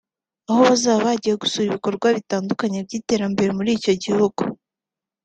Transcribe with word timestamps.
aho 0.49 0.61
bazaba 0.69 0.99
bagiye 1.07 1.35
gusura 1.41 1.65
ibikorwa 1.67 2.07
bitandukanye 2.17 2.79
by’iterambere 2.85 3.49
muri 3.57 3.69
icyo 3.77 3.93
gihugu 4.03 4.41